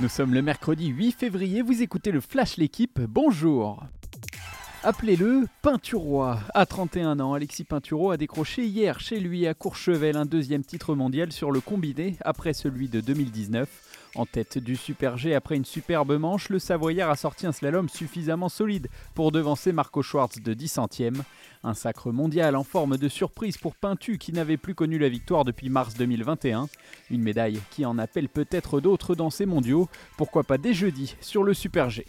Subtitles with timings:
[0.00, 3.84] Nous sommes le mercredi 8 février, vous écoutez le Flash L'équipe, bonjour
[4.86, 6.40] Appelez-le Peinturois.
[6.52, 10.94] À 31 ans, Alexis Pinturo a décroché hier chez lui à Courchevel un deuxième titre
[10.94, 13.66] mondial sur le combiné après celui de 2019.
[14.14, 17.88] En tête du Super G après une superbe manche, le Savoyard a sorti un slalom
[17.88, 21.22] suffisamment solide pour devancer Marco Schwartz de 10 centièmes.
[21.62, 25.46] Un sacre mondial en forme de surprise pour Pintu qui n'avait plus connu la victoire
[25.46, 26.68] depuis mars 2021.
[27.10, 29.88] Une médaille qui en appelle peut-être d'autres dans ces mondiaux,
[30.18, 32.04] pourquoi pas dès jeudi sur le Super G.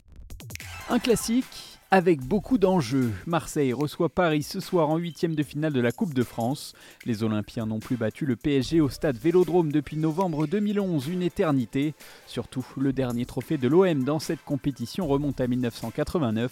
[0.89, 5.79] Un classique avec beaucoup d'enjeux, Marseille reçoit Paris ce soir en huitième de finale de
[5.79, 6.73] la Coupe de France.
[7.05, 11.93] Les Olympiens n'ont plus battu le PSG au stade Vélodrome depuis novembre 2011, une éternité.
[12.25, 16.51] Surtout, le dernier trophée de l'OM dans cette compétition remonte à 1989.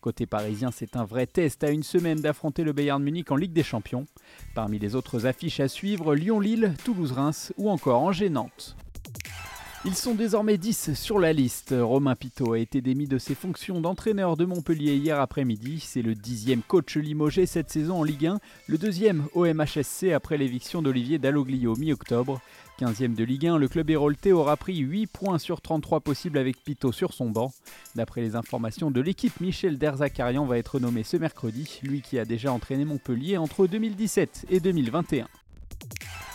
[0.00, 3.52] Côté parisien, c'est un vrai test à une semaine d'affronter le Bayern Munich en Ligue
[3.52, 4.06] des Champions.
[4.54, 8.76] Parmi les autres affiches à suivre, Lyon-Lille, Toulouse-Reims ou encore Angers-Nantes.
[9.84, 11.74] Ils sont désormais 10 sur la liste.
[11.76, 15.80] Romain Pitot a été démis de ses fonctions d'entraîneur de Montpellier hier après-midi.
[15.84, 20.38] C'est le dixième coach limogé cette saison en Ligue 1, le deuxième au MHSC après
[20.38, 22.40] l'éviction d'Olivier Dalloglio mi-octobre.
[22.78, 26.62] 15e de Ligue 1, le club hérolté aura pris 8 points sur 33 possibles avec
[26.62, 27.52] Pitot sur son banc.
[27.96, 32.24] D'après les informations de l'équipe, Michel Derzakarian va être nommé ce mercredi, lui qui a
[32.24, 35.26] déjà entraîné Montpellier entre 2017 et 2021.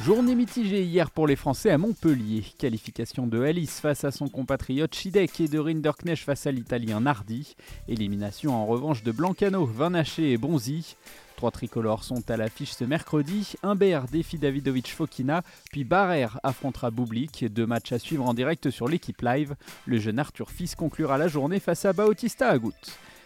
[0.04, 2.44] Journée mitigée hier pour les Français à Montpellier.
[2.60, 7.56] Qualification de Alice face à son compatriote Chidek et de Rinderknecht face à l'Italien Nardi.
[7.88, 10.96] Élimination en revanche de Blancano, Vanaché et Bonzi.
[11.36, 13.56] Trois tricolores sont à l'affiche ce mercredi.
[13.64, 17.46] Humbert défie Davidovic Fokina, puis Barrère affrontera Bublik.
[17.52, 19.56] Deux matchs à suivre en direct sur l'équipe live.
[19.88, 22.72] Le jeune Arthur Fils conclura la journée face à Bautista Agut.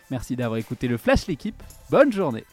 [0.10, 1.62] Merci d'avoir écouté le Flash l'équipe.
[1.90, 2.46] Bonne journée